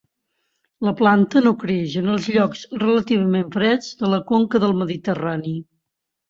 [0.85, 5.55] La planta no creix en els llocs relativament freds de la conca del Mediterrani.